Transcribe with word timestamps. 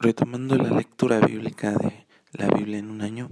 Retomando 0.00 0.54
la 0.54 0.70
lectura 0.70 1.18
bíblica 1.18 1.72
de 1.72 2.06
la 2.30 2.46
Biblia 2.46 2.78
en 2.78 2.88
un 2.88 3.02
año, 3.02 3.30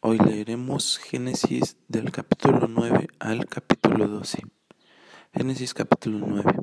hoy 0.00 0.16
leeremos 0.18 0.96
Génesis 0.96 1.76
del 1.86 2.10
capítulo 2.12 2.66
9 2.66 3.08
al 3.18 3.44
capítulo 3.44 4.08
12. 4.08 4.46
Génesis 5.34 5.74
capítulo 5.74 6.26
9. 6.26 6.60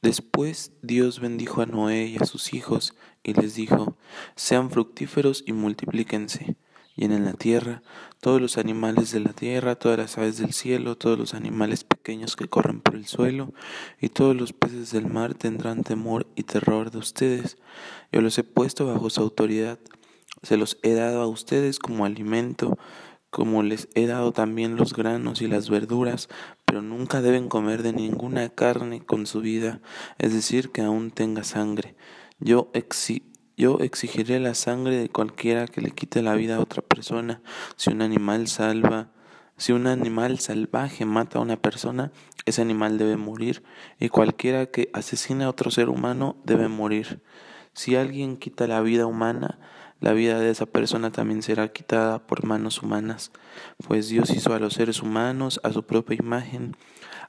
Después 0.00 0.70
Dios 0.80 1.18
bendijo 1.18 1.60
a 1.60 1.66
Noé 1.66 2.04
y 2.04 2.18
a 2.18 2.24
sus 2.24 2.54
hijos 2.54 2.94
y 3.24 3.34
les 3.34 3.56
dijo, 3.56 3.96
sean 4.36 4.70
fructíferos 4.70 5.42
y 5.44 5.52
multiplíquense 5.52 6.54
en 7.04 7.24
la 7.24 7.32
tierra, 7.32 7.82
todos 8.20 8.40
los 8.40 8.58
animales 8.58 9.10
de 9.12 9.20
la 9.20 9.32
tierra, 9.32 9.74
todas 9.74 9.98
las 9.98 10.18
aves 10.18 10.38
del 10.38 10.52
cielo, 10.52 10.96
todos 10.96 11.18
los 11.18 11.34
animales 11.34 11.84
pequeños 11.84 12.36
que 12.36 12.48
corren 12.48 12.80
por 12.80 12.94
el 12.94 13.06
suelo, 13.06 13.52
y 14.00 14.10
todos 14.10 14.36
los 14.36 14.52
peces 14.52 14.92
del 14.92 15.06
mar 15.06 15.34
tendrán 15.34 15.82
temor 15.82 16.26
y 16.36 16.42
terror 16.42 16.90
de 16.90 16.98
ustedes. 16.98 17.56
Yo 18.12 18.20
los 18.20 18.36
he 18.38 18.44
puesto 18.44 18.86
bajo 18.86 19.08
su 19.10 19.20
autoridad, 19.20 19.78
se 20.42 20.56
los 20.56 20.78
he 20.82 20.94
dado 20.94 21.22
a 21.22 21.26
ustedes 21.26 21.78
como 21.78 22.04
alimento, 22.04 22.78
como 23.30 23.62
les 23.62 23.88
he 23.94 24.06
dado 24.06 24.32
también 24.32 24.76
los 24.76 24.92
granos 24.92 25.40
y 25.40 25.46
las 25.46 25.70
verduras, 25.70 26.28
pero 26.64 26.82
nunca 26.82 27.22
deben 27.22 27.48
comer 27.48 27.82
de 27.82 27.92
ninguna 27.92 28.48
carne 28.48 29.04
con 29.04 29.26
su 29.26 29.40
vida, 29.40 29.80
es 30.18 30.32
decir, 30.32 30.70
que 30.70 30.82
aún 30.82 31.10
tenga 31.10 31.44
sangre. 31.44 31.94
Yo 32.38 32.70
yo 33.60 33.78
exigiré 33.80 34.40
la 34.40 34.54
sangre 34.54 34.96
de 34.96 35.10
cualquiera 35.10 35.66
que 35.66 35.82
le 35.82 35.90
quite 35.90 36.22
la 36.22 36.34
vida 36.34 36.56
a 36.56 36.60
otra 36.60 36.80
persona. 36.80 37.42
Si 37.76 37.90
un 37.90 38.00
animal 38.00 38.48
salva, 38.48 39.10
si 39.58 39.72
un 39.72 39.86
animal 39.86 40.38
salvaje 40.38 41.04
mata 41.04 41.38
a 41.38 41.42
una 41.42 41.60
persona, 41.60 42.10
ese 42.46 42.62
animal 42.62 42.96
debe 42.96 43.18
morir, 43.18 43.62
y 43.98 44.08
cualquiera 44.08 44.64
que 44.66 44.88
asesine 44.94 45.44
a 45.44 45.50
otro 45.50 45.70
ser 45.70 45.90
humano 45.90 46.36
debe 46.44 46.68
morir. 46.68 47.20
Si 47.74 47.96
alguien 47.96 48.38
quita 48.38 48.66
la 48.66 48.80
vida 48.80 49.04
humana, 49.04 49.58
la 50.00 50.14
vida 50.14 50.40
de 50.40 50.48
esa 50.48 50.64
persona 50.64 51.12
también 51.12 51.42
será 51.42 51.68
quitada 51.68 52.26
por 52.26 52.46
manos 52.46 52.82
humanas, 52.82 53.30
pues 53.86 54.08
Dios 54.08 54.30
hizo 54.30 54.54
a 54.54 54.58
los 54.58 54.72
seres 54.72 55.02
humanos 55.02 55.60
a 55.62 55.70
su 55.70 55.82
propia 55.82 56.16
imagen. 56.18 56.78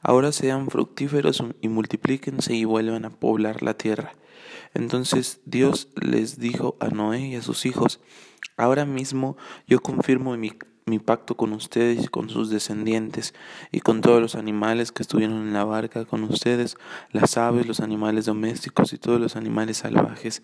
Ahora 0.02 0.32
sean 0.32 0.70
fructíferos 0.70 1.44
y 1.60 1.68
multiplíquense 1.68 2.56
y 2.56 2.64
vuelvan 2.64 3.04
a 3.04 3.10
poblar 3.10 3.62
la 3.62 3.74
tierra. 3.74 4.14
Entonces 4.74 5.42
Dios 5.46 5.90
les 5.96 6.40
dijo 6.40 6.76
a 6.80 6.90
Noé 6.90 7.28
y 7.28 7.36
a 7.36 7.42
sus 7.42 7.66
hijos, 7.66 8.00
ahora 8.58 8.86
mismo 8.86 9.38
yo 9.68 9.80
confirmo 9.80 10.36
mi, 10.38 10.52
pacto 11.00 11.38
con 11.38 11.54
ustedes 11.54 12.04
y 12.04 12.08
con 12.10 12.30
sus 12.30 12.50
descendientes 12.50 13.34
y 13.72 13.80
con 13.80 14.02
todos 14.02 14.22
los 14.22 14.36
animales 14.36 14.92
que 14.92 15.04
estuvieron 15.04 15.38
en 15.38 15.54
la 15.54 15.64
barca 15.64 16.04
con 16.04 16.24
ustedes, 16.26 16.76
las 17.12 17.38
aves, 17.38 17.66
los 17.66 17.80
animales 17.80 18.26
domésticos 18.26 18.92
y 18.92 18.98
todos 18.98 19.20
los 19.20 19.38
animales 19.38 19.78
salvajes, 19.78 20.44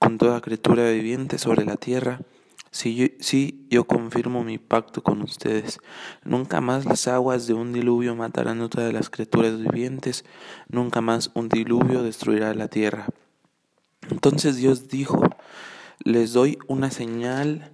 con 0.00 0.18
toda 0.18 0.40
criatura 0.40 0.90
viviente 0.90 1.38
sobre 1.38 1.64
la 1.64 1.76
tierra. 1.76 2.20
Sí 2.72 2.96
yo, 2.96 3.06
yo 3.70 3.84
confirmo 3.84 4.42
mi 4.42 4.58
pacto 4.58 5.00
con 5.00 5.22
ustedes. 5.22 5.78
Nunca 6.24 6.60
más 6.60 6.84
las 6.86 7.06
aguas 7.06 7.46
de 7.46 7.54
un 7.54 7.72
diluvio 7.72 8.16
matarán 8.16 8.60
a 8.62 8.68
todas 8.68 8.92
las 8.92 9.10
criaturas 9.10 9.56
vivientes, 9.56 10.24
nunca 10.68 11.00
más 11.00 11.30
un 11.34 11.48
diluvio 11.48 12.02
destruirá 12.02 12.52
la 12.52 12.66
tierra. 12.66 13.06
Entonces 14.10 14.56
Dios 14.56 14.88
dijo, 14.88 15.20
les 16.04 16.32
doy 16.32 16.58
una 16.68 16.90
señal 16.90 17.72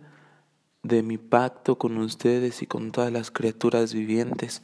de 0.83 1.03
mi 1.03 1.19
pacto 1.19 1.79
con 1.79 1.99
ustedes 1.99 2.63
y 2.63 2.67
con 2.67 2.93
todas 2.93 3.13
las 3.13 3.31
criaturas 3.31 3.93
vivientes. 3.93 4.63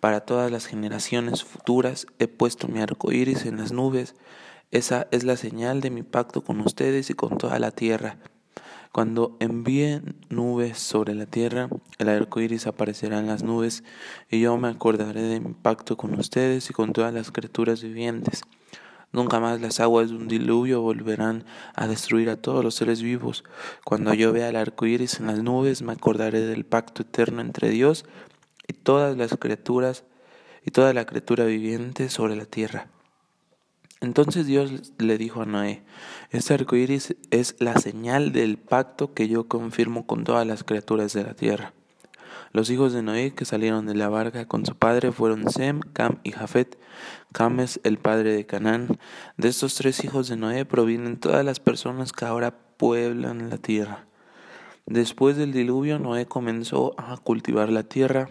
Para 0.00 0.20
todas 0.20 0.50
las 0.50 0.66
generaciones 0.66 1.44
futuras 1.44 2.06
he 2.18 2.28
puesto 2.28 2.68
mi 2.68 2.80
arco 2.80 3.12
iris 3.12 3.44
en 3.44 3.58
las 3.58 3.72
nubes. 3.72 4.14
Esa 4.70 5.08
es 5.10 5.24
la 5.24 5.36
señal 5.36 5.80
de 5.80 5.90
mi 5.90 6.02
pacto 6.02 6.42
con 6.42 6.60
ustedes 6.60 7.10
y 7.10 7.14
con 7.14 7.38
toda 7.38 7.58
la 7.58 7.70
tierra. 7.70 8.18
Cuando 8.92 9.36
envíen 9.40 10.16
nubes 10.30 10.78
sobre 10.78 11.14
la 11.14 11.26
tierra, 11.26 11.68
el 11.98 12.08
arco 12.08 12.40
iris 12.40 12.66
aparecerá 12.66 13.18
en 13.18 13.26
las 13.26 13.42
nubes, 13.42 13.84
y 14.30 14.40
yo 14.40 14.56
me 14.56 14.68
acordaré 14.68 15.22
de 15.22 15.40
mi 15.40 15.52
pacto 15.52 15.96
con 15.96 16.18
ustedes 16.18 16.70
y 16.70 16.72
con 16.72 16.92
todas 16.92 17.12
las 17.12 17.30
criaturas 17.30 17.82
vivientes. 17.82 18.42
Nunca 19.10 19.40
más 19.40 19.60
las 19.60 19.80
aguas 19.80 20.10
de 20.10 20.16
un 20.16 20.28
diluvio 20.28 20.82
volverán 20.82 21.44
a 21.74 21.86
destruir 21.86 22.28
a 22.28 22.36
todos 22.36 22.62
los 22.62 22.74
seres 22.74 23.00
vivos. 23.00 23.42
Cuando 23.84 24.12
yo 24.12 24.32
vea 24.32 24.50
el 24.50 24.56
arco 24.56 24.86
iris 24.86 25.18
en 25.18 25.28
las 25.28 25.42
nubes, 25.42 25.80
me 25.82 25.92
acordaré 25.92 26.40
del 26.40 26.66
pacto 26.66 27.02
eterno 27.02 27.40
entre 27.40 27.70
Dios 27.70 28.04
y 28.66 28.74
todas 28.74 29.16
las 29.16 29.34
criaturas 29.38 30.04
y 30.64 30.70
toda 30.70 30.92
la 30.92 31.06
criatura 31.06 31.46
viviente 31.46 32.10
sobre 32.10 32.36
la 32.36 32.44
tierra. 32.44 32.88
Entonces 34.00 34.46
Dios 34.46 34.92
le 34.98 35.18
dijo 35.18 35.42
a 35.42 35.46
Noé, 35.46 35.82
este 36.30 36.54
arco 36.54 36.76
iris 36.76 37.16
es 37.30 37.56
la 37.58 37.76
señal 37.78 38.32
del 38.32 38.58
pacto 38.58 39.12
que 39.14 39.26
yo 39.26 39.48
confirmo 39.48 40.06
con 40.06 40.24
todas 40.24 40.46
las 40.46 40.62
criaturas 40.62 41.14
de 41.14 41.24
la 41.24 41.34
tierra. 41.34 41.72
Los 42.52 42.70
hijos 42.70 42.92
de 42.92 43.02
Noé 43.02 43.34
que 43.34 43.44
salieron 43.44 43.86
de 43.86 43.94
la 43.94 44.08
barca 44.08 44.46
con 44.46 44.64
su 44.64 44.74
padre 44.74 45.12
fueron 45.12 45.50
Sem, 45.50 45.80
Cam 45.80 46.18
y 46.22 46.32
Jafet. 46.32 46.78
Cam 47.32 47.60
es 47.60 47.80
el 47.84 47.98
padre 47.98 48.32
de 48.32 48.46
Canaán. 48.46 48.98
De 49.36 49.48
estos 49.48 49.74
tres 49.74 50.02
hijos 50.04 50.28
de 50.28 50.36
Noé 50.36 50.64
provienen 50.64 51.18
todas 51.18 51.44
las 51.44 51.60
personas 51.60 52.12
que 52.12 52.24
ahora 52.24 52.58
pueblan 52.76 53.50
la 53.50 53.58
tierra. 53.58 54.06
Después 54.86 55.36
del 55.36 55.52
diluvio, 55.52 55.98
Noé 55.98 56.26
comenzó 56.26 56.94
a 56.98 57.16
cultivar 57.18 57.68
la 57.68 57.82
tierra 57.82 58.30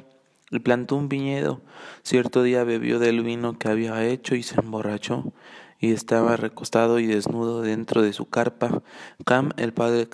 y 0.49 0.59
plantó 0.59 0.95
un 0.95 1.09
viñedo. 1.09 1.61
Cierto 2.01 2.41
día 2.41 2.63
bebió 2.63 2.97
del 2.97 3.21
vino 3.21 3.59
que 3.59 3.69
había 3.69 4.03
hecho 4.03 4.33
y 4.33 4.41
se 4.41 4.59
emborrachó 4.59 5.33
y 5.79 5.91
estaba 5.91 6.37
recostado 6.37 6.99
y 6.99 7.05
desnudo 7.05 7.61
dentro 7.61 8.01
de 8.01 8.13
su 8.13 8.29
carpa. 8.29 8.81
Cam, 9.25 9.51
el 9.57 9.73
padre 9.73 10.07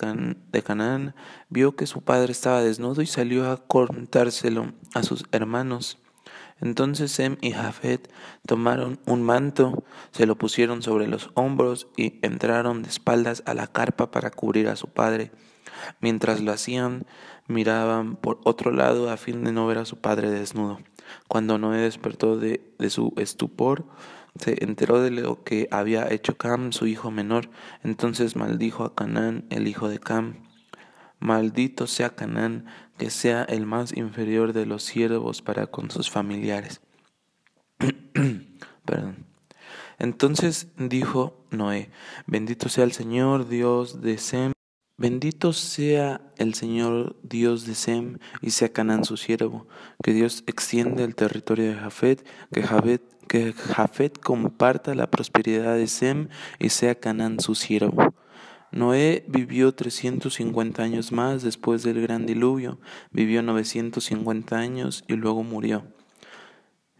de 0.52 0.62
Canaán, 0.62 1.14
vio 1.48 1.76
que 1.76 1.86
su 1.86 2.02
padre 2.02 2.32
estaba 2.32 2.62
desnudo 2.62 3.02
y 3.02 3.06
salió 3.06 3.50
a 3.50 3.58
contárselo 3.58 4.72
a 4.94 5.02
sus 5.02 5.24
hermanos. 5.32 5.98
Entonces 6.60 7.10
Sem 7.12 7.36
y 7.40 7.50
Jafet 7.50 8.10
tomaron 8.46 9.00
un 9.06 9.22
manto, 9.22 9.84
se 10.12 10.26
lo 10.26 10.36
pusieron 10.36 10.82
sobre 10.82 11.08
los 11.08 11.30
hombros 11.34 11.88
y 11.96 12.18
entraron 12.22 12.82
de 12.82 12.88
espaldas 12.88 13.42
a 13.46 13.54
la 13.54 13.66
carpa 13.66 14.10
para 14.10 14.30
cubrir 14.30 14.68
a 14.68 14.76
su 14.76 14.88
padre. 14.88 15.30
Mientras 16.00 16.40
lo 16.40 16.52
hacían, 16.52 17.06
miraban 17.48 18.16
por 18.16 18.40
otro 18.44 18.70
lado 18.70 19.10
a 19.10 19.16
fin 19.16 19.44
de 19.44 19.52
no 19.52 19.66
ver 19.66 19.78
a 19.78 19.84
su 19.84 19.98
padre 19.98 20.30
desnudo. 20.30 20.80
Cuando 21.28 21.58
Noé 21.58 21.78
despertó 21.78 22.38
de, 22.38 22.62
de 22.78 22.90
su 22.90 23.12
estupor, 23.16 23.84
se 24.38 24.62
enteró 24.64 25.00
de 25.00 25.10
lo 25.10 25.44
que 25.44 25.68
había 25.70 26.10
hecho 26.12 26.36
Cam, 26.36 26.72
su 26.72 26.86
hijo 26.86 27.10
menor, 27.10 27.50
entonces 27.82 28.36
maldijo 28.36 28.84
a 28.84 28.94
Canaán, 28.94 29.46
el 29.50 29.68
hijo 29.68 29.88
de 29.88 29.98
Cam. 29.98 30.44
Maldito 31.20 31.86
sea 31.86 32.14
Canaán, 32.14 32.66
que 32.98 33.10
sea 33.10 33.44
el 33.44 33.66
más 33.66 33.96
inferior 33.96 34.52
de 34.52 34.66
los 34.66 34.82
siervos 34.82 35.42
para 35.42 35.66
con 35.68 35.90
sus 35.90 36.10
familiares. 36.10 36.80
Entonces 39.98 40.68
dijo 40.76 41.46
Noé, 41.50 41.90
bendito 42.26 42.68
sea 42.68 42.84
el 42.84 42.92
Señor 42.92 43.48
Dios 43.48 44.02
de 44.02 44.18
Sem, 44.18 44.52
bendito 44.96 45.52
sea 45.52 46.20
el 46.36 46.54
Señor 46.54 47.16
Dios 47.22 47.66
de 47.66 47.74
Sem 47.74 48.18
y 48.40 48.50
sea 48.50 48.72
Canaán 48.72 49.04
su 49.04 49.16
siervo, 49.16 49.66
que 50.02 50.12
Dios 50.12 50.44
extiende 50.46 51.04
el 51.04 51.14
territorio 51.14 51.66
de 51.66 51.74
Jafet, 51.74 52.24
que 52.52 52.62
Jafet 52.62 53.14
que 53.26 53.52
Jafet 53.52 54.18
comparta 54.20 54.94
la 54.94 55.10
prosperidad 55.10 55.76
de 55.76 55.86
Sem 55.86 56.28
y 56.58 56.68
sea 56.68 56.94
Canaán 56.94 57.40
su 57.40 57.54
siervo. 57.54 58.14
Noé 58.70 59.24
vivió 59.28 59.72
350 59.72 60.82
años 60.82 61.12
más 61.12 61.42
después 61.42 61.82
del 61.82 62.00
gran 62.02 62.26
diluvio, 62.26 62.80
vivió 63.12 63.42
950 63.42 64.56
años 64.56 65.04
y 65.06 65.14
luego 65.14 65.44
murió. 65.44 65.84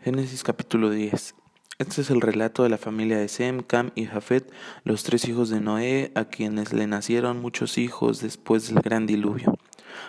Génesis 0.00 0.44
capítulo 0.44 0.90
10. 0.90 1.34
Este 1.76 2.02
es 2.02 2.10
el 2.10 2.20
relato 2.20 2.62
de 2.62 2.68
la 2.68 2.78
familia 2.78 3.18
de 3.18 3.26
Sem, 3.26 3.60
Cam 3.60 3.90
y 3.96 4.06
Jafet, 4.06 4.48
los 4.84 5.02
tres 5.02 5.26
hijos 5.26 5.50
de 5.50 5.60
Noé, 5.60 6.12
a 6.14 6.26
quienes 6.26 6.72
le 6.72 6.86
nacieron 6.86 7.42
muchos 7.42 7.78
hijos 7.78 8.20
después 8.20 8.68
del 8.68 8.80
gran 8.80 9.06
diluvio. 9.06 9.58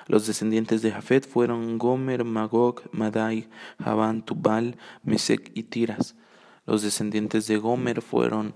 Los 0.05 0.27
descendientes 0.27 0.83
de 0.83 0.91
Jafet 0.91 1.27
fueron 1.27 1.79
Gomer, 1.79 2.23
Magog, 2.23 2.83
Madai, 2.91 3.49
Javán, 3.83 4.21
Tubal, 4.23 4.77
Mesec 5.01 5.51
y 5.55 5.63
Tiras. 5.63 6.15
Los 6.67 6.83
descendientes 6.83 7.47
de 7.47 7.57
Gomer 7.57 8.03
fueron 8.03 8.53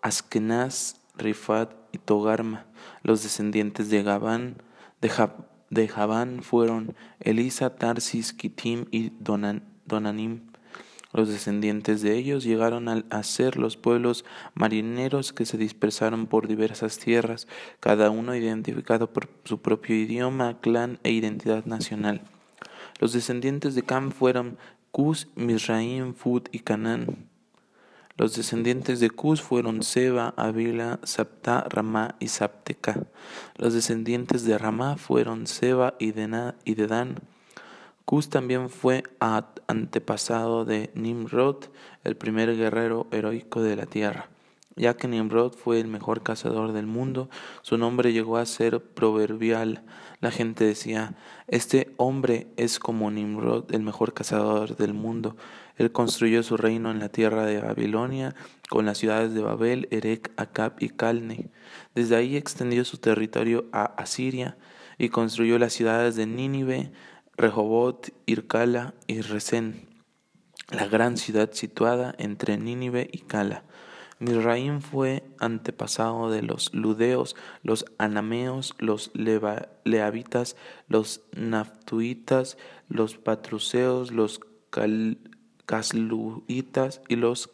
Askenaz, 0.00 1.00
Rifat 1.18 1.72
y 1.90 1.98
Togarma. 1.98 2.66
Los 3.02 3.24
descendientes 3.24 3.90
de 3.90 4.04
Gabán, 4.04 4.62
de, 5.00 5.88
Javán 5.88 6.44
fueron 6.44 6.94
Elisa, 7.18 7.74
Tarsis, 7.74 8.32
Kitim 8.32 8.84
y 8.92 9.10
Donanim. 9.18 10.51
Los 11.12 11.28
descendientes 11.28 12.00
de 12.00 12.16
ellos 12.16 12.42
llegaron 12.42 12.88
a 12.88 13.22
ser 13.22 13.56
los 13.56 13.76
pueblos 13.76 14.24
marineros 14.54 15.32
que 15.32 15.44
se 15.44 15.58
dispersaron 15.58 16.26
por 16.26 16.48
diversas 16.48 16.98
tierras, 16.98 17.46
cada 17.80 18.10
uno 18.10 18.34
identificado 18.34 19.12
por 19.12 19.28
su 19.44 19.60
propio 19.60 19.94
idioma, 19.94 20.58
clan 20.60 20.98
e 21.02 21.10
identidad 21.10 21.66
nacional. 21.66 22.22
Los 22.98 23.12
descendientes 23.12 23.74
de 23.74 23.82
Cam 23.82 24.10
fueron 24.10 24.56
Cus, 24.90 25.28
Misraim, 25.36 26.14
Fud 26.14 26.44
y 26.50 26.60
Canaán. 26.60 27.28
Los 28.16 28.36
descendientes 28.36 29.00
de 29.00 29.10
Cus 29.10 29.42
fueron 29.42 29.82
Seba, 29.82 30.34
Avila, 30.36 31.00
Sapta, 31.02 31.66
Ramá 31.68 32.14
y 32.20 32.28
Sapteca. 32.28 33.02
Los 33.56 33.74
descendientes 33.74 34.44
de 34.44 34.56
Ramá 34.58 34.96
fueron 34.96 35.46
Seba 35.46 35.94
y 35.98 36.12
Dedan. 36.12 37.16
Cus 38.04 38.28
también 38.28 38.68
fue 38.68 39.02
antepasado 39.66 40.64
de 40.64 40.90
Nimrod, 40.94 41.64
el 42.04 42.16
primer 42.16 42.56
guerrero 42.56 43.06
heroico 43.10 43.62
de 43.62 43.76
la 43.76 43.86
tierra. 43.86 44.28
Ya 44.74 44.96
que 44.96 45.06
Nimrod 45.06 45.52
fue 45.52 45.80
el 45.80 45.88
mejor 45.88 46.22
cazador 46.22 46.72
del 46.72 46.86
mundo, 46.86 47.28
su 47.60 47.76
nombre 47.76 48.12
llegó 48.12 48.38
a 48.38 48.46
ser 48.46 48.80
proverbial. 48.80 49.82
La 50.20 50.30
gente 50.30 50.64
decía, 50.64 51.14
este 51.46 51.92
hombre 51.98 52.46
es 52.56 52.78
como 52.78 53.10
Nimrod, 53.10 53.74
el 53.74 53.82
mejor 53.82 54.14
cazador 54.14 54.76
del 54.76 54.94
mundo. 54.94 55.36
Él 55.76 55.92
construyó 55.92 56.42
su 56.42 56.56
reino 56.56 56.90
en 56.90 57.00
la 57.00 57.10
tierra 57.10 57.44
de 57.44 57.60
Babilonia, 57.60 58.34
con 58.70 58.86
las 58.86 58.98
ciudades 58.98 59.34
de 59.34 59.42
Babel, 59.42 59.88
Erech, 59.90 60.30
Acab 60.36 60.76
y 60.78 60.88
Calne. 60.88 61.50
Desde 61.94 62.16
ahí 62.16 62.36
extendió 62.36 62.84
su 62.86 62.96
territorio 62.96 63.66
a 63.72 63.84
Asiria 63.84 64.56
y 64.96 65.10
construyó 65.10 65.58
las 65.58 65.74
ciudades 65.74 66.16
de 66.16 66.26
Nínive, 66.26 66.92
Rehobot, 67.36 68.12
Ircala 68.26 68.94
y 69.06 69.20
Resén, 69.22 69.88
la 70.70 70.86
gran 70.86 71.16
ciudad 71.16 71.50
situada 71.52 72.14
entre 72.18 72.58
Nínive 72.58 73.08
y 73.10 73.18
Cala. 73.20 73.64
Misraim 74.18 74.80
fue 74.80 75.24
antepasado 75.40 76.30
de 76.30 76.42
los 76.42 76.72
ludeos, 76.72 77.34
los 77.62 77.84
anameos, 77.98 78.74
los 78.78 79.10
leavitas, 79.14 80.56
los 80.86 81.22
naftuitas, 81.34 82.56
los 82.88 83.16
patruceos, 83.16 84.12
los 84.12 84.40
casluitas 85.66 87.00
y 87.08 87.16
los 87.16 87.50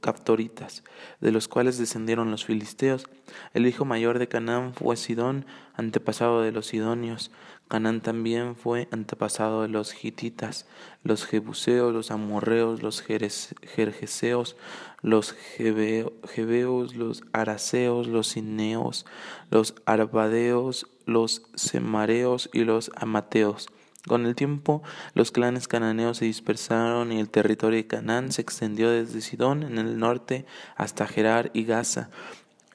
captoritas, 0.00 0.84
de 1.20 1.32
los 1.32 1.48
cuales 1.48 1.78
descendieron 1.78 2.30
los 2.30 2.44
filisteos. 2.44 3.06
El 3.54 3.66
hijo 3.66 3.84
mayor 3.84 4.18
de 4.18 4.28
Canaán 4.28 4.74
fue 4.74 4.96
Sidón, 4.96 5.46
antepasado 5.74 6.42
de 6.42 6.52
los 6.52 6.66
sidonios. 6.66 7.30
Canaán 7.68 8.00
también 8.00 8.54
fue 8.54 8.88
antepasado 8.92 9.62
de 9.62 9.68
los 9.68 10.04
hititas, 10.04 10.66
los 11.02 11.26
jebuseos, 11.26 11.92
los 11.92 12.10
amorreos, 12.12 12.82
los 12.82 13.02
jerjeseos, 13.02 14.56
los 15.02 15.32
jebeos, 15.32 16.94
los 16.94 17.24
araseos, 17.32 18.06
los 18.06 18.28
cineos, 18.28 19.04
los 19.50 19.74
arbadeos, 19.84 20.86
los 21.06 21.42
semareos 21.54 22.50
y 22.52 22.64
los 22.64 22.92
amateos. 22.94 23.68
Con 24.06 24.26
el 24.26 24.34
tiempo, 24.34 24.82
los 25.14 25.32
clanes 25.32 25.68
cananeos 25.68 26.18
se 26.18 26.26
dispersaron 26.26 27.10
y 27.12 27.18
el 27.18 27.28
territorio 27.28 27.76
de 27.76 27.86
Canaán 27.86 28.30
se 28.30 28.42
extendió 28.42 28.90
desde 28.90 29.20
Sidón 29.20 29.62
en 29.64 29.78
el 29.78 29.98
norte 29.98 30.46
hasta 30.76 31.06
Gerar 31.06 31.50
y 31.54 31.64
Gaza 31.64 32.10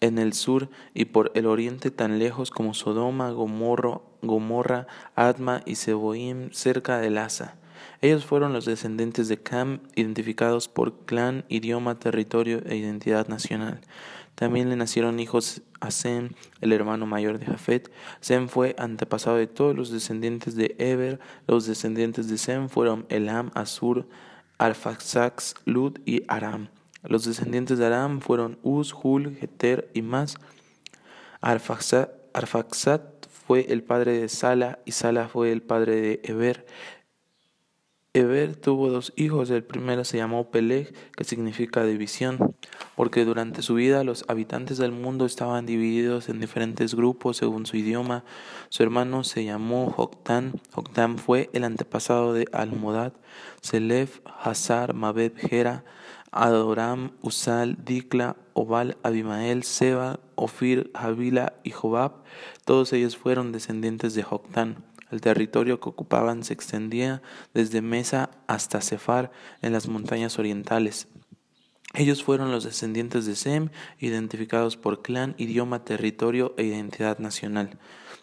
en 0.02 0.18
el 0.18 0.34
sur 0.34 0.70
y 0.94 1.06
por 1.06 1.32
el 1.36 1.46
oriente 1.46 1.92
tan 1.92 2.20
lejos 2.20 2.52
como 2.52 2.74
Sodoma, 2.74 3.32
Gomorra, 3.32 4.88
Adma 5.16 5.62
y 5.66 5.76
Seboim 5.76 6.52
cerca 6.52 7.00
de 7.00 7.12
Lasa. 7.12 7.56
Ellos 8.02 8.26
fueron 8.26 8.52
los 8.52 8.66
descendientes 8.66 9.28
de 9.28 9.38
Cam, 9.38 9.80
identificados 9.96 10.68
por 10.68 11.06
clan, 11.06 11.46
idioma, 11.50 12.00
territorio 12.00 12.62
e 12.66 12.76
identidad 12.76 13.28
nacional. 13.28 13.80
También 14.36 14.70
le 14.70 14.76
nacieron 14.76 15.20
hijos 15.20 15.62
a 15.80 15.92
Sem, 15.92 16.30
el 16.62 16.72
hermano 16.74 17.06
mayor 17.06 17.38
de 17.40 17.46
Jafet. 17.46 17.92
Sem 18.20 18.48
fue 18.48 18.76
antepasado 18.78 19.38
de 19.38 19.48
todos 19.48 19.76
los 19.76 19.92
descendientes 19.92 20.56
de 20.56 20.76
Eber. 20.80 21.20
Los 21.48 21.66
descendientes 21.66 22.30
de 22.30 22.38
Sem 22.38 22.70
fueron 22.70 23.06
Elam, 23.10 23.52
Asur, 23.54 24.08
Arfaxax, 24.58 25.56
Lud 25.66 26.00
y 26.06 26.24
Aram. 26.28 26.70
Los 27.04 27.26
descendientes 27.26 27.80
de 27.80 27.86
Aram 27.88 28.22
fueron 28.22 28.60
Uz, 28.62 28.94
Hul, 28.94 29.36
Geter 29.36 29.90
y 29.94 30.02
más. 30.04 30.38
Arfaxat, 31.42 32.12
fue 33.28 33.66
el 33.70 33.84
padre 33.84 34.20
de 34.20 34.30
Sala 34.30 34.80
y 34.86 34.92
Sala 34.92 35.28
fue 35.28 35.52
el 35.52 35.62
padre 35.62 36.00
de 36.00 36.22
Eber. 36.24 36.66
Eber 38.14 38.58
tuvo 38.58 38.90
dos 38.90 39.14
hijos, 39.16 39.50
el 39.52 39.64
primero 39.64 40.04
se 40.04 40.18
llamó 40.18 40.52
Peleg, 40.52 40.94
que 41.16 41.24
significa 41.24 41.86
división, 41.86 42.54
porque 42.98 43.24
durante 43.24 43.62
su 43.62 43.76
vida 43.76 44.04
los 44.04 44.26
habitantes 44.28 44.78
del 44.78 44.92
mundo 44.92 45.26
estaban 45.26 45.66
divididos 45.66 46.28
en 46.28 46.42
diferentes 46.42 46.94
grupos 46.94 47.38
según 47.38 47.66
su 47.66 47.78
idioma. 47.78 48.26
Su 48.68 48.84
hermano 48.84 49.24
se 49.24 49.46
llamó 49.46 49.90
Joktan, 49.92 50.60
Joktan 50.74 51.20
fue 51.20 51.50
el 51.54 51.64
antepasado 51.64 52.34
de 52.34 52.50
Almodad, 52.52 53.14
Selef, 53.62 54.20
Hazar, 54.26 54.94
Mabed, 54.94 55.32
Gera, 55.38 55.86
Adoram, 56.32 57.12
Usal, 57.22 57.78
Dikla, 57.86 58.36
Obal, 58.52 58.98
Abimael, 59.04 59.64
Seba, 59.64 60.20
Ofir, 60.36 60.92
Javila 60.94 61.54
y 61.64 61.72
Jobab, 61.72 62.24
todos 62.66 62.92
ellos 62.92 63.16
fueron 63.16 63.54
descendientes 63.54 64.16
de 64.16 64.24
Joctán. 64.24 64.84
El 65.12 65.22
territorio 65.22 65.80
que 65.80 65.90
ocupaban 65.90 66.44
se 66.44 66.54
extendía 66.54 67.22
desde 67.54 67.82
Mesa 67.82 68.32
hasta 68.48 68.82
Cefar 68.82 69.32
en 69.62 69.74
las 69.74 69.88
montañas 69.88 70.40
orientales. 70.40 71.08
Ellos 71.94 72.24
fueron 72.24 72.52
los 72.52 72.64
descendientes 72.64 73.26
de 73.26 73.36
Sem, 73.36 73.70
identificados 74.00 74.78
por 74.78 75.02
clan, 75.02 75.36
idioma, 75.38 75.84
territorio 75.84 76.54
e 76.58 76.64
identidad 76.64 77.20
nacional. 77.20 77.78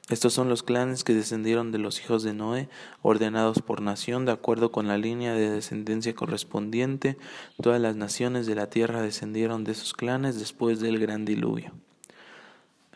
Estos 0.08 0.32
son 0.32 0.49
los 0.49 0.62
clanes 0.62 1.05
que 1.05 1.12
descendieron 1.12 1.70
de 1.70 1.76
los 1.76 2.00
hijos 2.00 2.23
de 2.23 2.32
Noé, 2.32 2.70
ordenados 3.02 3.61
por 3.61 3.82
nación 3.82 4.25
de 4.25 4.32
acuerdo 4.32 4.73
con 4.73 4.88
la 4.88 4.96
línea 4.96 5.35
de 5.35 5.50
descendencia 5.50 6.14
correspondiente. 6.14 7.19
Todas 7.61 7.79
las 7.79 7.94
naciones 7.94 8.46
de 8.46 8.55
la 8.55 8.70
tierra 8.70 9.02
descendieron 9.02 9.64
de 9.64 9.73
esos 9.73 9.93
clanes 9.93 10.38
después 10.38 10.81
del 10.81 10.99
gran 10.99 11.26
diluvio. 11.26 11.73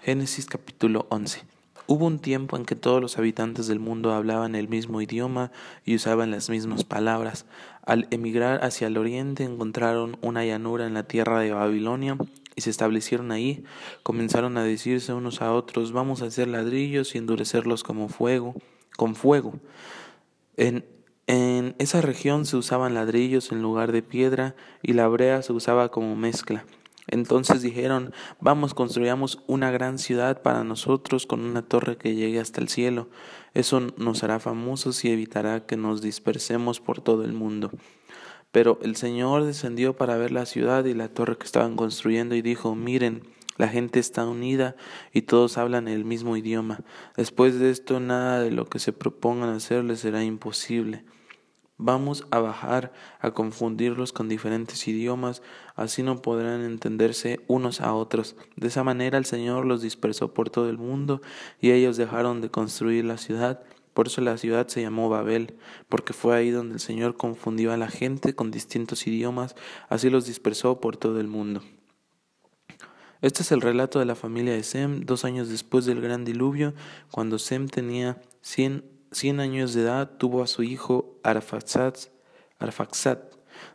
Génesis 0.00 0.46
capítulo 0.46 1.06
11. 1.10 1.44
Hubo 1.86 2.06
un 2.06 2.20
tiempo 2.20 2.56
en 2.56 2.64
que 2.64 2.76
todos 2.76 3.00
los 3.00 3.18
habitantes 3.18 3.66
del 3.66 3.80
mundo 3.80 4.12
hablaban 4.12 4.54
el 4.54 4.68
mismo 4.68 5.00
idioma 5.00 5.50
y 5.84 5.96
usaban 5.96 6.30
las 6.30 6.48
mismas 6.48 6.84
palabras. 6.84 7.44
Al 7.84 8.06
emigrar 8.10 8.64
hacia 8.64 8.86
el 8.86 8.96
oriente 8.96 9.44
encontraron 9.44 10.16
una 10.22 10.44
llanura 10.44 10.86
en 10.86 10.94
la 10.94 11.02
tierra 11.02 11.40
de 11.40 11.52
Babilonia 11.52 12.16
y 12.54 12.60
se 12.60 12.70
establecieron 12.70 13.32
ahí, 13.32 13.64
comenzaron 14.02 14.56
a 14.58 14.64
decirse 14.64 15.12
unos 15.12 15.42
a 15.42 15.52
otros, 15.52 15.92
vamos 15.92 16.22
a 16.22 16.26
hacer 16.26 16.48
ladrillos 16.48 17.14
y 17.14 17.18
endurecerlos 17.18 17.82
como 17.82 18.08
fuego, 18.08 18.54
con 18.96 19.14
fuego. 19.16 19.54
En, 20.56 20.84
en 21.26 21.74
esa 21.78 22.00
región 22.00 22.46
se 22.46 22.56
usaban 22.56 22.94
ladrillos 22.94 23.50
en 23.50 23.62
lugar 23.62 23.90
de 23.90 24.02
piedra 24.02 24.54
y 24.82 24.92
la 24.92 25.08
brea 25.08 25.42
se 25.42 25.52
usaba 25.52 25.90
como 25.90 26.14
mezcla. 26.14 26.64
Entonces 27.08 27.62
dijeron, 27.62 28.12
vamos, 28.40 28.74
construyamos 28.74 29.42
una 29.46 29.70
gran 29.70 29.98
ciudad 29.98 30.42
para 30.42 30.64
nosotros 30.64 31.26
con 31.26 31.40
una 31.40 31.62
torre 31.62 31.96
que 31.96 32.14
llegue 32.14 32.38
hasta 32.38 32.60
el 32.60 32.68
cielo. 32.68 33.08
Eso 33.54 33.80
nos 33.96 34.22
hará 34.22 34.38
famosos 34.38 35.04
y 35.04 35.10
evitará 35.10 35.66
que 35.66 35.76
nos 35.76 36.00
dispersemos 36.00 36.80
por 36.80 37.00
todo 37.00 37.24
el 37.24 37.32
mundo. 37.32 37.70
Pero 38.52 38.78
el 38.82 38.96
Señor 38.96 39.44
descendió 39.44 39.96
para 39.96 40.16
ver 40.16 40.30
la 40.30 40.46
ciudad 40.46 40.84
y 40.84 40.94
la 40.94 41.08
torre 41.08 41.38
que 41.38 41.46
estaban 41.46 41.74
construyendo 41.74 42.34
y 42.34 42.42
dijo, 42.42 42.74
miren, 42.74 43.22
la 43.56 43.68
gente 43.68 43.98
está 43.98 44.26
unida 44.26 44.76
y 45.12 45.22
todos 45.22 45.58
hablan 45.58 45.88
el 45.88 46.04
mismo 46.04 46.36
idioma. 46.36 46.80
Después 47.16 47.58
de 47.58 47.70
esto 47.70 47.98
nada 48.00 48.40
de 48.40 48.50
lo 48.50 48.66
que 48.66 48.78
se 48.78 48.92
propongan 48.92 49.50
hacer 49.50 49.84
les 49.84 50.00
será 50.00 50.22
imposible. 50.22 51.04
Vamos 51.84 52.24
a 52.30 52.38
bajar 52.38 52.92
a 53.18 53.32
confundirlos 53.32 54.12
con 54.12 54.28
diferentes 54.28 54.86
idiomas, 54.86 55.42
así 55.74 56.04
no 56.04 56.22
podrán 56.22 56.62
entenderse 56.62 57.40
unos 57.48 57.80
a 57.80 57.92
otros. 57.92 58.36
De 58.54 58.68
esa 58.68 58.84
manera 58.84 59.18
el 59.18 59.24
Señor 59.24 59.64
los 59.64 59.82
dispersó 59.82 60.32
por 60.32 60.48
todo 60.48 60.70
el 60.70 60.78
mundo 60.78 61.22
y 61.60 61.72
ellos 61.72 61.96
dejaron 61.96 62.40
de 62.40 62.50
construir 62.50 63.04
la 63.04 63.18
ciudad 63.18 63.64
por 63.94 64.06
eso 64.06 64.20
la 64.22 64.38
ciudad 64.38 64.68
se 64.68 64.80
llamó 64.80 65.10
Babel, 65.10 65.54
porque 65.88 66.14
fue 66.14 66.34
ahí 66.34 66.50
donde 66.50 66.74
el 66.74 66.80
Señor 66.80 67.16
confundió 67.16 67.72
a 67.72 67.76
la 67.76 67.88
gente 67.88 68.34
con 68.34 68.50
distintos 68.50 69.06
idiomas, 69.06 69.54
así 69.90 70.08
los 70.08 70.24
dispersó 70.24 70.80
por 70.80 70.96
todo 70.96 71.20
el 71.20 71.26
mundo. 71.26 71.62
Este 73.20 73.42
es 73.42 73.52
el 73.52 73.60
relato 73.60 73.98
de 73.98 74.06
la 74.06 74.14
familia 74.14 74.54
de 74.54 74.62
Sem, 74.62 75.04
dos 75.04 75.26
años 75.26 75.50
después 75.50 75.84
del 75.84 76.00
gran 76.00 76.24
diluvio, 76.24 76.72
cuando 77.10 77.38
Sem 77.38 77.68
tenía 77.68 78.22
cien, 78.40 78.84
años 79.40 79.74
de 79.74 79.82
edad, 79.82 80.10
tuvo 80.18 80.42
a 80.42 80.46
su 80.46 80.62
hijo. 80.62 81.18
Arfaxat. 81.22 82.08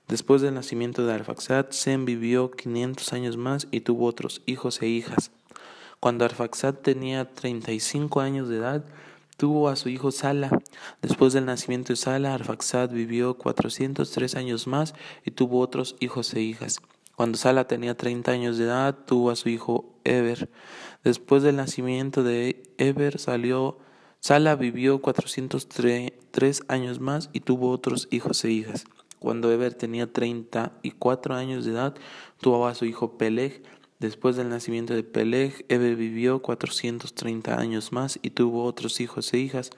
Después 0.08 0.42
del 0.42 0.54
nacimiento 0.54 1.06
de 1.06 1.14
Arfaxat, 1.14 1.72
Sem 1.72 2.06
vivió 2.06 2.52
quinientos 2.52 3.14
años 3.14 3.38
más 3.38 3.68
y 3.72 3.82
tuvo 3.82 4.06
otros 4.06 4.42
hijos 4.46 4.82
e 4.82 4.88
hijas. 4.88 5.32
Cuando 6.00 6.26
Arfaxat 6.26 6.82
tenía 6.82 7.34
treinta 7.34 7.72
y 7.72 7.80
cinco 7.80 8.22
años 8.22 8.50
de 8.50 8.58
edad, 8.58 8.86
Tuvo 9.38 9.70
a 9.70 9.76
su 9.76 9.90
hijo 9.90 10.10
Sala. 10.10 10.50
Después 11.04 11.32
del 11.32 11.46
nacimiento 11.46 11.94
de 11.94 11.98
Sala, 11.98 12.34
Arfaxad 12.34 12.90
vivió 12.90 13.38
403 13.38 14.34
años 14.34 14.66
más 14.66 14.96
y 15.24 15.30
tuvo 15.30 15.60
otros 15.60 15.96
hijos 16.00 16.34
e 16.34 16.42
hijas. 16.42 16.80
Cuando 17.16 17.38
Sala 17.38 17.68
tenía 17.68 17.96
30 17.96 18.32
años 18.32 18.58
de 18.58 18.64
edad, 18.64 18.98
tuvo 19.06 19.30
a 19.30 19.36
su 19.36 19.50
hijo 19.50 19.94
Eber. 20.04 20.50
Después 21.04 21.44
del 21.44 21.58
nacimiento 21.58 22.24
de 22.24 22.64
Eber, 22.80 23.20
salió, 23.20 23.78
Sala 24.28 24.58
vivió 24.58 25.00
403 25.02 26.64
años 26.68 27.00
más 27.00 27.30
y 27.32 27.40
tuvo 27.40 27.72
otros 27.72 28.10
hijos 28.12 28.44
e 28.44 28.52
hijas. 28.52 28.84
Cuando 29.20 29.50
Eber 29.54 29.74
tenía 29.74 30.12
treinta 30.12 30.74
y 30.84 30.92
cuatro 30.92 31.34
años 31.34 31.64
de 31.64 31.72
edad, 31.72 31.96
tuvo 32.42 32.68
a 32.68 32.76
su 32.76 32.84
hijo 32.84 33.18
Peleg. 33.18 33.64
Después 34.00 34.36
del 34.36 34.50
nacimiento 34.50 34.94
de 34.94 35.04
Peleg, 35.04 35.66
Eber 35.70 35.96
vivió 35.96 36.42
cuatrocientos 36.42 37.14
treinta 37.14 37.58
años 37.58 37.94
más 37.94 38.20
y 38.22 38.32
tuvo 38.32 38.66
otros 38.66 39.00
hijos 39.00 39.34
e 39.34 39.38
hijas. 39.38 39.70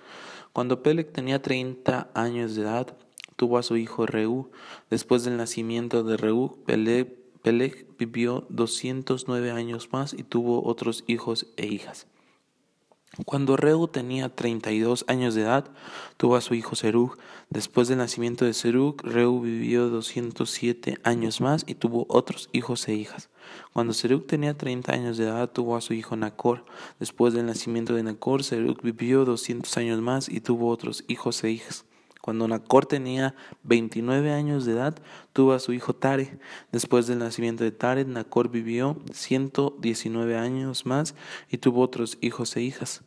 Cuando 0.52 0.82
Peleg 0.82 1.12
tenía 1.12 1.44
treinta 1.44 2.10
años 2.16 2.56
de 2.56 2.64
edad, 2.64 2.98
tuvo 3.36 3.60
a 3.60 3.62
su 3.62 3.78
hijo 3.78 4.08
Reú. 4.08 4.50
Después 4.90 5.24
del 5.26 5.38
nacimiento 5.38 6.04
de 6.04 6.18
Reú, 6.18 6.58
Peleg, 6.66 7.16
Peleg 7.44 7.86
vivió 8.00 8.48
doscientos 8.50 9.26
nueve 9.28 9.52
años 9.52 9.90
más 9.92 10.16
y 10.16 10.24
tuvo 10.24 10.66
otros 10.66 11.04
hijos 11.06 11.46
e 11.56 11.68
hijas. 11.68 12.08
Cuando 13.26 13.58
Reu 13.58 13.88
tenía 13.88 14.30
32 14.30 15.04
años 15.08 15.34
de 15.34 15.42
edad, 15.42 15.66
tuvo 16.18 16.36
a 16.36 16.42
su 16.42 16.54
hijo 16.54 16.76
Serug. 16.76 17.18
Después 17.50 17.88
del 17.88 17.98
nacimiento 17.98 18.46
de 18.46 18.54
Serug, 18.54 19.02
Reu 19.02 19.42
vivió 19.42 19.90
207 19.90 21.00
años 21.04 21.42
más 21.42 21.64
y 21.68 21.74
tuvo 21.74 22.06
otros 22.08 22.50
hijos 22.54 22.88
e 22.88 22.94
hijas. 22.94 23.30
Cuando 23.74 23.94
Serug 23.94 24.28
tenía 24.28 24.56
30 24.56 24.94
años 24.94 25.18
de 25.18 25.26
edad, 25.26 25.50
tuvo 25.50 25.76
a 25.76 25.82
su 25.82 25.94
hijo 25.94 26.16
Nacor. 26.16 26.66
Después 27.00 27.34
del 27.34 27.48
nacimiento 27.48 27.96
de 27.96 28.04
Nacor, 28.04 28.44
Serug 28.44 28.82
vivió 28.84 29.26
200 29.26 29.76
años 29.78 30.02
más 30.02 30.30
y 30.30 30.42
tuvo 30.42 30.70
otros 30.70 31.04
hijos 31.08 31.44
e 31.44 31.50
hijas. 31.50 31.86
Cuando 32.30 32.48
Nacor 32.48 32.86
tenía 32.86 33.34
29 33.64 34.32
años 34.32 34.64
de 34.64 34.74
edad, 34.74 34.96
tuvo 35.34 35.54
a 35.54 35.60
su 35.60 35.74
hijo 35.74 35.96
Tare. 35.96 36.38
Después 36.72 37.08
del 37.08 37.18
nacimiento 37.18 37.64
de 37.64 37.72
Tare, 37.72 38.06
Nacor 38.06 38.52
vivió 38.52 39.02
119 39.12 40.38
años 40.38 40.86
más 40.86 41.16
y 41.50 41.58
tuvo 41.58 41.82
otros 41.82 42.20
hijos 42.22 42.56
e 42.56 42.62
hijas. 42.62 43.02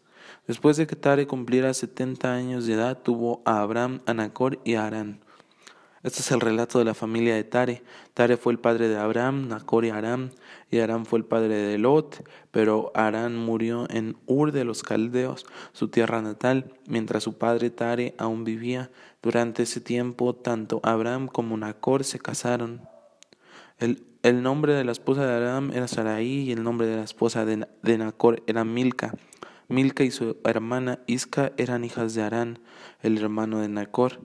Después 0.48 0.76
de 0.76 0.88
que 0.88 0.96
Tare 0.96 1.28
cumpliera 1.28 1.72
70 1.72 2.34
años 2.34 2.66
de 2.66 2.72
edad, 2.72 3.00
tuvo 3.00 3.42
a 3.44 3.60
Abraham, 3.60 4.00
a 4.06 4.14
Nacor 4.14 4.58
y 4.64 4.74
a 4.74 4.86
Arán. 4.86 5.20
Este 6.02 6.18
es 6.18 6.32
el 6.32 6.40
relato 6.40 6.80
de 6.80 6.84
la 6.84 6.94
familia 6.94 7.36
de 7.36 7.44
Tare. 7.44 7.84
Tare 8.12 8.36
fue 8.36 8.52
el 8.52 8.58
padre 8.58 8.88
de 8.88 8.98
Abraham, 8.98 9.46
Nacor 9.46 9.84
y 9.84 9.90
Aram, 9.90 10.30
y 10.68 10.80
Aram 10.80 11.04
fue 11.04 11.20
el 11.20 11.24
padre 11.24 11.54
de 11.54 11.78
Lot, 11.78 12.28
pero 12.50 12.90
Arán 12.96 13.36
murió 13.36 13.86
en 13.88 14.16
Ur 14.26 14.50
de 14.50 14.64
los 14.64 14.82
Caldeos, 14.82 15.46
su 15.72 15.86
tierra 15.86 16.20
natal, 16.20 16.74
mientras 16.88 17.22
su 17.22 17.38
padre 17.38 17.70
Tare 17.70 18.16
aún 18.18 18.42
vivía. 18.42 18.90
Durante 19.22 19.62
ese 19.62 19.80
tiempo, 19.80 20.34
tanto 20.34 20.80
Abraham 20.82 21.28
como 21.28 21.56
Nacor 21.56 22.04
se 22.04 22.18
casaron. 22.18 22.82
El, 23.78 24.42
nombre 24.42 24.74
de 24.74 24.84
la 24.84 24.92
esposa 24.92 25.26
de 25.26 25.32
Aram 25.32 25.72
era 25.72 25.88
Sarai 25.88 26.26
y 26.26 26.52
el 26.52 26.62
nombre 26.62 26.86
de 26.86 26.96
la 26.96 27.04
esposa 27.04 27.44
de, 27.44 27.66
de 27.82 27.98
Nacor 27.98 28.42
era 28.46 28.64
Milca. 28.64 29.14
Milca 29.68 30.04
y 30.04 30.10
su 30.10 30.36
hermana 30.44 30.98
Isca 31.06 31.52
eran 31.56 31.84
hijas 31.84 32.14
de 32.14 32.22
Arán, 32.22 32.58
el 33.00 33.16
hermano 33.18 33.60
de 33.60 33.68
Nacor. 33.68 34.20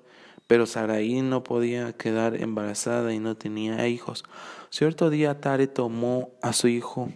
Pero 0.47 0.65
Sarai 0.65 1.21
no 1.21 1.43
podía 1.43 1.93
quedar 1.93 2.35
embarazada 2.35 3.13
y 3.13 3.19
no 3.19 3.35
tenía 3.35 3.87
hijos. 3.87 4.23
Cierto 4.69 5.09
día 5.09 5.41
Tare 5.41 5.67
tomó 5.67 6.31
a 6.41 6.53
su 6.53 6.67
hijo 6.69 7.09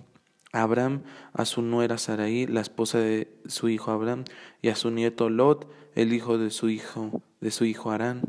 Abraham, 0.52 1.04
a 1.34 1.46
su 1.46 1.62
nuera 1.62 1.98
Sarai, 1.98 2.46
la 2.48 2.62
esposa 2.62 3.00
de 3.00 3.34
su 3.46 3.70
hijo 3.70 3.92
Abraham, 3.92 4.26
y 4.62 4.70
a 4.70 4.76
su 4.76 4.92
nieto 4.92 5.30
Lot, 5.30 5.70
el 5.96 6.14
hijo 6.14 6.38
de 6.38 6.52
su 6.52 6.70
hijo, 6.70 7.22
de 7.40 7.52
su 7.52 7.66
hijo 7.66 7.92
Arán. 7.92 8.22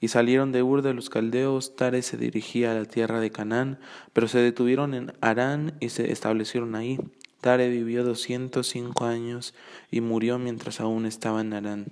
Y 0.00 0.08
salieron 0.08 0.52
de 0.52 0.62
Ur 0.62 0.82
de 0.82 0.94
los 0.94 1.10
caldeos, 1.10 1.76
Tare 1.76 2.02
se 2.02 2.16
dirigía 2.16 2.72
a 2.72 2.74
la 2.74 2.84
tierra 2.84 3.20
de 3.20 3.30
Canaán, 3.30 3.78
pero 4.12 4.28
se 4.28 4.38
detuvieron 4.38 4.94
en 4.94 5.12
Arán 5.20 5.74
y 5.80 5.90
se 5.90 6.12
establecieron 6.12 6.74
ahí. 6.74 6.98
Tare 7.40 7.68
vivió 7.68 8.04
doscientos 8.04 8.68
cinco 8.68 9.04
años 9.04 9.54
y 9.90 10.00
murió 10.00 10.38
mientras 10.38 10.80
aún 10.80 11.06
estaba 11.06 11.40
en 11.40 11.52
Arán. 11.52 11.86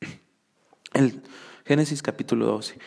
El, 0.94 1.22
Génesis 1.64 2.02
capítulo 2.02 2.46
12. 2.46 2.78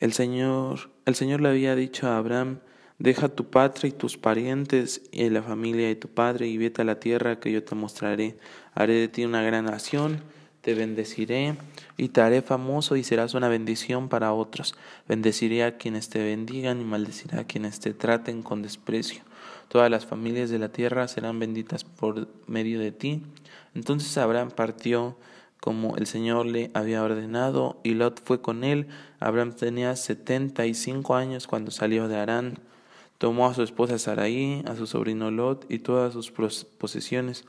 El 0.00 0.14
Señor, 0.14 0.90
el 1.04 1.14
Señor 1.14 1.42
le 1.42 1.50
había 1.50 1.76
dicho 1.76 2.08
a 2.08 2.16
Abraham, 2.16 2.60
deja 2.98 3.28
tu 3.28 3.50
patria 3.50 3.88
y 3.88 3.92
tus 3.92 4.16
parientes 4.16 5.02
y 5.12 5.28
la 5.28 5.42
familia 5.42 5.86
de 5.86 5.96
tu 5.96 6.08
padre 6.08 6.46
y 6.48 6.56
vete 6.56 6.82
a 6.82 6.84
la 6.84 6.98
tierra 6.98 7.40
que 7.40 7.52
yo 7.52 7.62
te 7.62 7.74
mostraré. 7.74 8.38
Haré 8.74 8.94
de 8.94 9.08
ti 9.08 9.24
una 9.24 9.42
gran 9.42 9.66
nación, 9.66 10.22
te 10.62 10.74
bendeciré 10.74 11.56
y 11.96 12.08
te 12.08 12.20
haré 12.20 12.40
famoso 12.40 12.96
y 12.96 13.04
serás 13.04 13.34
una 13.34 13.48
bendición 13.48 14.08
para 14.08 14.32
otros. 14.32 14.74
Bendeciré 15.06 15.64
a 15.64 15.76
quienes 15.76 16.08
te 16.08 16.22
bendigan 16.22 16.80
y 16.80 16.84
maldeciré 16.84 17.38
a 17.38 17.44
quienes 17.44 17.80
te 17.80 17.92
traten 17.92 18.42
con 18.42 18.62
desprecio. 18.62 19.22
Todas 19.68 19.90
las 19.90 20.06
familias 20.06 20.50
de 20.50 20.58
la 20.58 20.70
tierra 20.70 21.08
serán 21.08 21.38
benditas 21.38 21.84
por 21.84 22.28
medio 22.46 22.78
de 22.78 22.92
ti. 22.92 23.22
Entonces 23.74 24.16
Abraham 24.18 24.50
partió 24.50 25.16
como 25.60 25.96
el 25.96 26.06
Señor 26.06 26.46
le 26.46 26.72
había 26.74 27.04
ordenado, 27.04 27.78
y 27.84 27.94
Lot 27.94 28.20
fue 28.24 28.40
con 28.40 28.64
él. 28.64 28.88
Abraham 29.20 29.52
tenía 29.52 29.94
setenta 29.94 30.66
y 30.66 30.74
cinco 30.74 31.14
años 31.14 31.46
cuando 31.46 31.70
salió 31.70 32.08
de 32.08 32.16
Harán. 32.16 32.58
Tomó 33.22 33.46
a 33.46 33.54
su 33.54 33.62
esposa 33.62 34.00
Sarai, 34.00 34.64
a 34.66 34.74
su 34.74 34.88
sobrino 34.88 35.30
Lot 35.30 35.70
y 35.70 35.78
todas 35.78 36.12
sus 36.12 36.32
posesiones, 36.32 37.44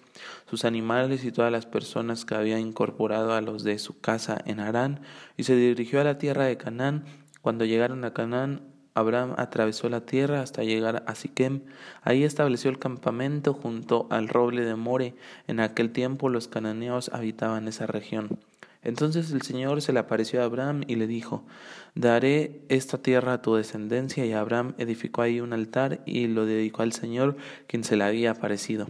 sus 0.48 0.66
animales 0.66 1.26
y 1.26 1.32
todas 1.32 1.52
las 1.52 1.66
personas 1.66 2.26
que 2.26 2.36
había 2.36 2.60
incorporado 2.60 3.34
a 3.34 3.42
los 3.42 3.64
de 3.64 3.80
su 3.80 4.00
casa 4.00 4.40
en 4.46 4.60
Harán, 4.60 5.00
y 5.36 5.46
se 5.46 5.56
dirigió 5.56 6.00
a 6.00 6.04
la 6.04 6.20
tierra 6.20 6.46
de 6.46 6.58
Canaán. 6.58 7.06
Cuando 7.42 7.66
llegaron 7.66 8.06
a 8.06 8.14
Canaán, 8.14 8.62
Abraham 8.94 9.34
atravesó 9.36 9.90
la 9.90 10.02
tierra 10.02 10.42
hasta 10.42 10.64
llegar 10.64 11.04
a 11.08 11.16
Siquem. 11.16 11.62
Ahí 12.04 12.24
estableció 12.24 12.70
el 12.70 12.78
campamento 12.78 13.56
junto 13.56 14.06
al 14.12 14.28
roble 14.28 14.66
de 14.66 14.76
More. 14.76 15.16
En 15.48 15.60
aquel 15.60 15.90
tiempo 15.92 16.30
los 16.30 16.48
cananeos 16.48 17.10
habitaban 17.12 17.68
esa 17.68 17.88
región. 17.88 18.38
Entonces 18.84 19.32
el 19.32 19.42
Señor 19.42 19.82
se 19.82 19.94
le 19.94 20.00
apareció 20.00 20.42
a 20.42 20.46
Abraham 20.46 20.82
y 20.88 20.96
le 20.96 21.08
dijo, 21.08 21.44
Daré 21.96 22.62
esta 22.70 22.98
tierra 22.98 23.34
a 23.34 23.42
tu 23.42 23.56
descendencia. 23.56 24.26
Y 24.26 24.34
Abraham 24.34 24.74
edificó 24.78 25.22
ahí 25.22 25.40
un 25.40 25.54
altar 25.54 26.02
y 26.06 26.28
lo 26.28 26.46
dedicó 26.46 26.82
al 26.82 26.94
Señor, 26.94 27.38
quien 27.68 27.84
se 27.84 27.96
le 27.96 28.04
había 28.04 28.32
aparecido. 28.32 28.88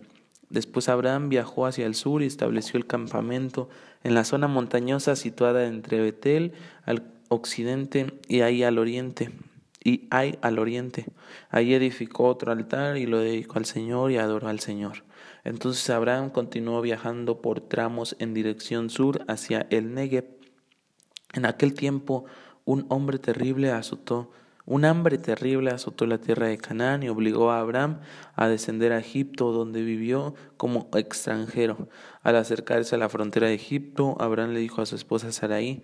Después 0.50 0.90
Abraham 0.90 1.30
viajó 1.30 1.66
hacia 1.66 1.86
el 1.86 1.96
sur 1.96 2.22
y 2.22 2.28
estableció 2.28 2.78
el 2.78 2.86
campamento 2.86 3.70
en 4.04 4.14
la 4.14 4.24
zona 4.24 4.48
montañosa 4.48 5.16
situada 5.16 5.66
entre 5.68 6.00
Betel 6.00 6.54
al 6.86 7.04
occidente 7.30 8.20
y 8.28 8.42
ahí 8.42 8.64
al 8.64 8.78
oriente 8.78 9.32
y 9.84 10.08
hay 10.10 10.38
al 10.42 10.60
oriente. 10.60 11.06
Ahí 11.50 11.74
edificó 11.74 12.26
otro 12.26 12.52
altar 12.52 12.98
y 12.98 13.06
lo 13.06 13.20
dedicó 13.20 13.58
al 13.58 13.66
Señor 13.66 14.12
y 14.12 14.18
adoró 14.18 14.48
al 14.48 14.60
Señor. 14.60 15.04
Entonces 15.44 15.90
Abraham 15.90 16.30
continuó 16.30 16.82
viajando 16.82 17.42
por 17.42 17.60
tramos 17.62 18.16
en 18.20 18.34
dirección 18.34 18.90
sur 18.90 19.26
hacia 19.28 19.68
el 19.70 19.94
Negev. 19.94 20.26
En 21.34 21.46
aquel 21.46 21.74
tiempo 21.74 22.26
un 22.66 22.86
hombre 22.90 23.20
terrible 23.20 23.72
azotó, 23.72 24.32
un 24.66 24.86
hambre 24.86 25.18
terrible 25.18 25.72
azotó 25.72 26.06
la 26.06 26.20
tierra 26.20 26.48
de 26.48 26.58
Canaán 26.58 27.04
y 27.04 27.10
obligó 27.10 27.52
a 27.52 27.60
Abraham 27.60 28.00
a 28.36 28.48
descender 28.48 28.94
a 28.94 29.00
Egipto, 29.00 29.52
donde 29.52 29.82
vivió 29.82 30.36
como 30.56 30.90
extranjero. 30.94 31.90
Al 32.22 32.38
acercarse 32.38 32.96
a 32.96 32.98
la 32.98 33.10
frontera 33.10 33.48
de 33.48 33.56
Egipto, 33.56 34.16
Abraham 34.22 34.52
le 34.52 34.62
dijo 34.62 34.82
a 34.82 34.86
su 34.86 34.96
esposa 34.96 35.34
Sarai, 35.34 35.84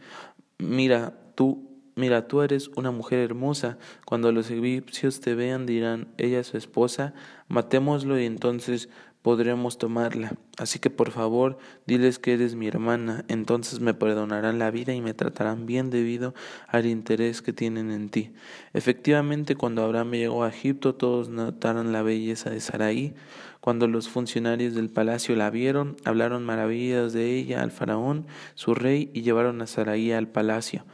mira, 0.58 1.14
tú 1.36 1.69
Mira, 2.00 2.30
tú 2.30 2.42
eres 2.42 2.70
una 2.78 2.92
mujer 2.92 3.20
hermosa. 3.20 3.78
Cuando 4.06 4.32
los 4.32 4.50
egipcios 4.50 5.20
te 5.20 5.36
vean 5.36 5.66
dirán, 5.66 6.08
ella 6.18 6.40
es 6.40 6.48
su 6.48 6.56
esposa, 6.56 7.14
matémoslo 7.50 8.18
y 8.18 8.26
entonces 8.26 8.88
podremos 9.22 9.78
tomarla. 9.78 10.32
Así 10.58 10.80
que 10.80 10.90
por 10.90 11.12
favor, 11.12 11.58
diles 11.86 12.18
que 12.18 12.32
eres 12.32 12.56
mi 12.56 12.68
hermana, 12.68 13.26
entonces 13.28 13.82
me 13.82 13.94
perdonarán 13.94 14.60
la 14.60 14.72
vida 14.72 14.94
y 14.94 15.02
me 15.02 15.14
tratarán 15.14 15.66
bien 15.66 15.90
debido 15.90 16.34
al 16.70 16.86
interés 16.86 17.42
que 17.42 17.52
tienen 17.52 17.92
en 17.92 18.08
ti. 18.08 18.32
Efectivamente, 18.72 19.58
cuando 19.58 19.84
Abraham 19.84 20.12
llegó 20.12 20.46
a 20.46 20.50
Egipto, 20.50 20.96
todos 20.96 21.28
notaron 21.28 21.92
la 21.92 22.02
belleza 22.02 22.50
de 22.50 22.62
Sarai. 22.62 23.14
Cuando 23.60 23.90
los 23.90 24.08
funcionarios 24.08 24.74
del 24.74 24.88
palacio 24.88 25.36
la 25.36 25.50
vieron, 25.50 25.98
hablaron 26.06 26.46
maravillas 26.46 27.12
de 27.12 27.36
ella 27.36 27.62
al 27.62 27.72
faraón, 27.72 28.26
su 28.56 28.74
rey, 28.74 29.12
y 29.14 29.24
llevaron 29.24 29.62
a 29.62 29.68
Sarai 29.68 30.14
al 30.14 30.30
palacio. 30.30 30.86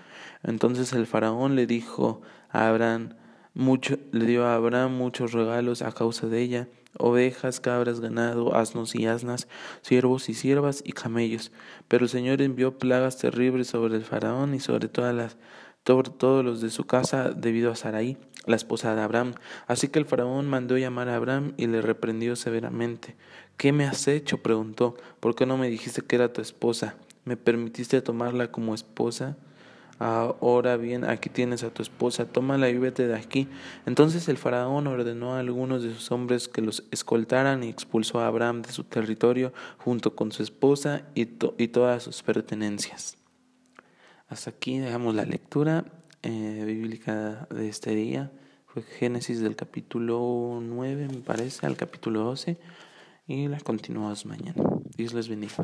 Entonces 0.45 0.93
el 0.93 1.07
faraón 1.07 1.55
le 1.55 1.65
dijo 1.67 2.21
a 2.49 2.69
Abraham, 2.69 3.15
mucho, 3.53 3.97
le 4.11 4.25
dio 4.25 4.45
a 4.45 4.55
Abraham 4.55 4.95
muchos 4.95 5.31
regalos 5.31 5.81
a 5.81 5.91
causa 5.91 6.27
de 6.27 6.41
ella, 6.41 6.67
ovejas, 6.97 7.59
cabras, 7.59 7.99
ganado, 7.99 8.55
asnos 8.55 8.95
y 8.95 9.07
asnas, 9.07 9.47
siervos 9.81 10.29
y 10.29 10.33
siervas 10.33 10.81
y 10.85 10.91
camellos. 10.91 11.51
Pero 11.87 12.05
el 12.05 12.09
Señor 12.09 12.41
envió 12.41 12.77
plagas 12.77 13.17
terribles 13.17 13.67
sobre 13.67 13.95
el 13.95 14.03
faraón 14.03 14.53
y 14.53 14.59
sobre 14.59 14.87
todas 14.87 15.15
las 15.15 15.37
todos 15.85 16.43
los 16.43 16.61
de 16.61 16.71
su 16.71 16.85
casa 16.85 17.29
debido 17.29 17.71
a 17.71 17.75
Sarai, 17.75 18.17
la 18.47 18.55
esposa 18.55 18.95
de 18.95 19.01
Abraham. 19.01 19.35
Así 19.67 19.87
que 19.87 19.99
el 19.99 20.05
faraón 20.05 20.47
mandó 20.47 20.77
llamar 20.77 21.09
a 21.09 21.15
Abraham 21.15 21.53
y 21.57 21.67
le 21.67 21.81
reprendió 21.81 22.35
severamente. 22.35 23.15
¿Qué 23.55 23.71
me 23.71 23.85
has 23.85 24.07
hecho? 24.07 24.39
preguntó. 24.39 24.97
¿Por 25.19 25.35
qué 25.35 25.45
no 25.45 25.57
me 25.57 25.69
dijiste 25.69 26.01
que 26.01 26.15
era 26.15 26.33
tu 26.33 26.41
esposa? 26.41 26.95
¿Me 27.23 27.37
permitiste 27.37 28.01
tomarla 28.01 28.51
como 28.51 28.73
esposa? 28.73 29.37
Ahora 29.97 30.75
bien, 30.75 31.05
aquí 31.05 31.29
tienes 31.29 31.63
a 31.63 31.69
tu 31.69 31.81
esposa, 31.81 32.25
tómala 32.25 32.69
y 32.69 32.77
vete 32.77 33.07
de 33.07 33.15
aquí. 33.15 33.47
Entonces 33.85 34.27
el 34.27 34.37
faraón 34.37 34.87
ordenó 34.87 35.35
a 35.35 35.39
algunos 35.39 35.83
de 35.83 35.93
sus 35.93 36.11
hombres 36.11 36.47
que 36.49 36.61
los 36.61 36.83
escoltaran 36.91 37.63
y 37.63 37.69
expulsó 37.69 38.19
a 38.19 38.27
Abraham 38.27 38.61
de 38.61 38.71
su 38.71 38.83
territorio 38.83 39.53
junto 39.77 40.15
con 40.15 40.31
su 40.31 40.43
esposa 40.43 41.03
y, 41.15 41.21
y 41.57 41.67
todas 41.69 42.03
sus 42.03 42.23
pertenencias. 42.23 43.17
Hasta 44.27 44.49
aquí 44.49 44.79
dejamos 44.79 45.15
la 45.15 45.25
lectura. 45.25 45.85
eh, 46.23 46.63
bíblica 46.65 47.47
de 47.51 47.69
este 47.69 47.93
día 47.95 48.31
fue 48.65 48.83
Génesis 48.83 49.39
del 49.39 49.55
capítulo 49.55 50.59
9, 50.61 51.07
me 51.07 51.19
parece, 51.19 51.65
al 51.65 51.77
capítulo 51.77 52.21
12 52.23 52.57
y 53.27 53.47
la 53.47 53.59
continuamos 53.61 54.25
mañana. 54.25 54.61
Dios 54.97 55.13
les 55.13 55.29
bendiga. 55.29 55.63